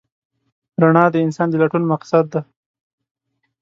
[0.81, 2.41] رڼا د انسان د لټون مقصد دی.